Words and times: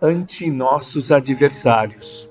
ante 0.00 0.50
nossos 0.50 1.12
adversários. 1.12 2.30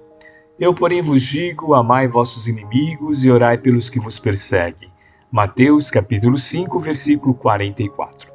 Eu, 0.59 0.73
porém, 0.73 1.01
vos 1.01 1.21
digo: 1.21 1.73
amai 1.73 2.07
vossos 2.07 2.47
inimigos 2.47 3.23
e 3.23 3.31
orai 3.31 3.57
pelos 3.57 3.89
que 3.89 3.99
vos 3.99 4.17
perseguem. 4.17 4.89
Mateus 5.31 5.91
capítulo 5.91 6.37
5, 6.37 6.79
versículo 6.79 7.33
44. 7.35 8.31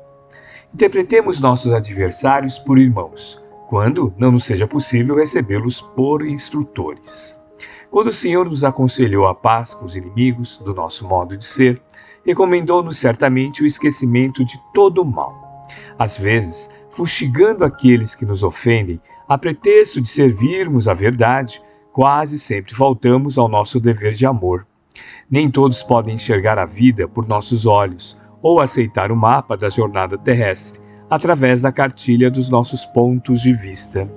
Interpretemos 0.72 1.40
nossos 1.40 1.72
adversários 1.72 2.58
por 2.58 2.78
irmãos, 2.78 3.42
quando 3.68 4.14
não 4.16 4.30
nos 4.32 4.44
seja 4.44 4.66
possível 4.66 5.16
recebê-los 5.16 5.80
por 5.80 6.24
instrutores. 6.24 7.40
Quando 7.90 8.08
o 8.08 8.12
Senhor 8.12 8.46
nos 8.46 8.64
aconselhou 8.64 9.26
a 9.26 9.34
paz 9.34 9.74
com 9.74 9.84
os 9.84 9.96
inimigos 9.96 10.58
do 10.58 10.74
nosso 10.74 11.06
modo 11.06 11.36
de 11.36 11.44
ser, 11.44 11.80
recomendou-nos 12.24 12.98
certamente 12.98 13.62
o 13.62 13.66
esquecimento 13.66 14.44
de 14.44 14.60
todo 14.72 15.02
o 15.02 15.04
mal. 15.04 15.43
Às 15.98 16.16
vezes, 16.18 16.70
fustigando 16.90 17.64
aqueles 17.64 18.14
que 18.14 18.24
nos 18.24 18.42
ofendem, 18.42 19.00
a 19.28 19.38
pretexto 19.38 20.00
de 20.00 20.08
servirmos 20.08 20.86
a 20.86 20.94
verdade, 20.94 21.60
quase 21.92 22.38
sempre 22.38 22.74
faltamos 22.74 23.38
ao 23.38 23.48
nosso 23.48 23.80
dever 23.80 24.12
de 24.12 24.26
amor. 24.26 24.66
Nem 25.30 25.48
todos 25.48 25.82
podem 25.82 26.14
enxergar 26.14 26.58
a 26.58 26.66
vida 26.66 27.08
por 27.08 27.26
nossos 27.26 27.66
olhos 27.66 28.20
ou 28.42 28.60
aceitar 28.60 29.10
o 29.10 29.16
mapa 29.16 29.56
da 29.56 29.68
jornada 29.68 30.18
terrestre 30.18 30.82
através 31.08 31.62
da 31.62 31.72
cartilha 31.72 32.30
dos 32.30 32.48
nossos 32.48 32.84
pontos 32.86 33.40
de 33.40 33.52
vista. 33.52 34.10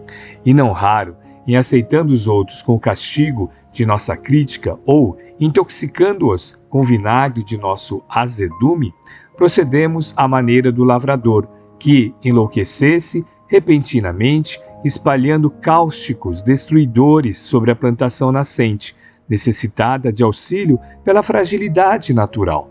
E 0.46 0.54
não 0.54 0.72
raro, 0.72 1.16
em 1.48 1.56
aceitando 1.56 2.14
os 2.14 2.28
outros 2.28 2.62
com 2.62 2.76
o 2.76 2.80
castigo 2.80 3.50
de 3.72 3.86
nossa 3.86 4.18
crítica 4.18 4.78
ou 4.86 5.18
intoxicando-os 5.40 6.60
com 6.70 6.84
vinagre 6.84 7.44
de 7.44 7.58
nosso 7.58 8.04
azedume, 8.10 8.94
procedemos 9.36 10.14
à 10.18 10.28
maneira 10.28 10.72
do 10.72 10.84
lavrador, 10.84 11.48
que 11.80 12.14
enlouquecesse 12.24 13.24
repentinamente, 13.48 14.60
espalhando 14.84 15.50
cáusticos 15.50 16.42
destruidores 16.42 17.38
sobre 17.38 17.72
a 17.72 17.76
plantação 17.76 18.32
nascente, 18.32 18.96
necessitada 19.30 20.12
de 20.12 20.24
auxílio 20.24 20.80
pela 21.04 21.24
fragilidade 21.24 22.14
natural. 22.14 22.70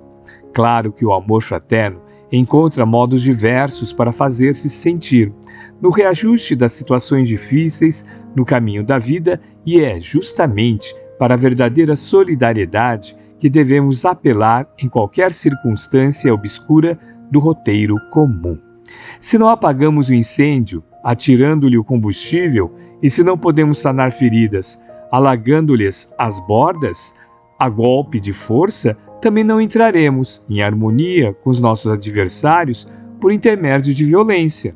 Claro 0.53 0.93
que 0.93 1.05
o 1.05 1.13
amor 1.13 1.43
fraterno 1.43 2.01
encontra 2.33 2.85
modos 2.85 3.23
diversos 3.23 3.93
para 3.93 4.13
fazer-se 4.13 4.69
sentir, 4.69 5.33
no 5.81 5.91
reajuste 5.91 6.57
das 6.57 6.73
situações 6.73 7.29
difíceis, 7.29 8.05
no 8.37 8.45
caminho 8.45 8.85
da 8.85 8.99
vida, 8.99 9.41
e 9.65 9.81
é 9.81 9.99
justamente 9.99 10.95
para 11.19 11.35
a 11.35 11.39
verdadeira 11.39 11.97
solidariedade 11.97 13.17
que 13.39 13.49
devemos 13.49 14.05
apelar 14.05 14.69
em 14.79 14.89
qualquer 14.89 15.33
circunstância 15.33 16.33
obscura 16.33 16.99
do 17.31 17.39
roteiro 17.39 17.97
comum. 18.11 18.59
Se 19.21 19.39
não 19.39 19.49
apagamos 19.49 20.09
o 20.09 20.15
incêndio, 20.15 20.85
atirando-lhe 21.03 21.79
o 21.79 21.85
combustível, 21.85 22.73
e 23.03 23.11
se 23.11 23.25
não 23.25 23.37
podemos 23.37 23.79
sanar 23.79 24.13
feridas, 24.13 24.79
alagando-lhes 25.11 26.13
as 26.19 26.39
bordas, 26.47 27.15
a 27.59 27.69
golpe 27.69 28.21
de 28.21 28.33
força, 28.33 28.97
também 29.21 29.45
não 29.45 29.61
entraremos 29.61 30.45
em 30.49 30.63
harmonia 30.63 31.33
com 31.33 31.51
os 31.51 31.61
nossos 31.61 31.91
adversários 31.91 32.87
por 33.21 33.33
intermédio 33.33 33.95
de 33.95 34.05
violência. 34.05 34.75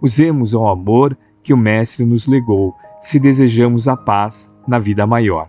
Usemos 0.00 0.54
o 0.54 0.66
amor 0.66 1.16
que 1.42 1.52
o 1.52 1.56
Mestre 1.56 2.04
nos 2.04 2.26
legou, 2.26 2.74
se 3.00 3.18
desejamos 3.18 3.88
a 3.88 3.96
paz 3.96 4.54
na 4.66 4.78
vida 4.78 5.06
maior. 5.06 5.48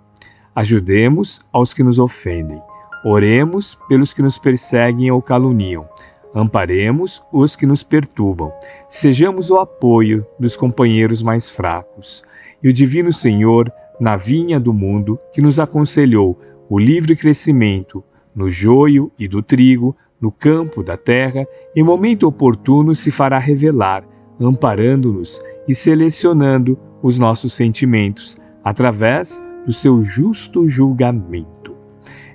Ajudemos 0.55 1.41
aos 1.51 1.73
que 1.73 1.83
nos 1.83 1.99
ofendem. 1.99 2.61
Oremos 3.03 3.77
pelos 3.87 4.13
que 4.13 4.21
nos 4.21 4.37
perseguem 4.37 5.09
ou 5.11 5.21
caluniam. 5.21 5.87
Amparemos 6.35 7.23
os 7.31 7.55
que 7.55 7.65
nos 7.65 7.83
perturbam. 7.83 8.51
Sejamos 8.87 9.49
o 9.49 9.57
apoio 9.57 10.25
dos 10.39 10.55
companheiros 10.55 11.23
mais 11.23 11.49
fracos. 11.49 12.23
E 12.61 12.69
o 12.69 12.73
Divino 12.73 13.11
Senhor, 13.11 13.71
na 13.99 14.15
vinha 14.15 14.59
do 14.59 14.73
mundo, 14.73 15.17
que 15.33 15.41
nos 15.41 15.59
aconselhou 15.59 16.39
o 16.69 16.77
livre 16.77 17.15
crescimento 17.15 18.03
no 18.35 18.49
joio 18.49 19.11
e 19.17 19.27
do 19.27 19.41
trigo, 19.41 19.95
no 20.21 20.31
campo 20.31 20.83
da 20.83 20.95
terra, 20.95 21.47
em 21.75 21.83
momento 21.83 22.27
oportuno 22.27 22.93
se 22.93 23.11
fará 23.11 23.37
revelar, 23.39 24.03
amparando-nos 24.39 25.41
e 25.67 25.75
selecionando 25.75 26.79
os 27.01 27.17
nossos 27.17 27.53
sentimentos 27.53 28.37
através 28.63 29.41
do 29.65 29.73
seu 29.73 30.03
justo 30.03 30.67
julgamento. 30.67 31.75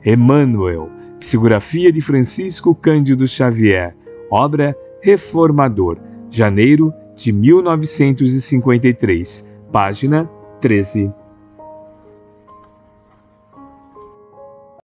Emmanuel, 0.04 0.90
psicografia 1.18 1.92
de 1.92 2.00
Francisco 2.00 2.74
Cândido 2.74 3.26
Xavier, 3.26 3.96
obra 4.30 4.76
Reformador, 5.02 5.98
janeiro 6.30 6.92
de 7.16 7.32
1953, 7.32 9.50
página 9.72 10.30
13. 10.60 11.23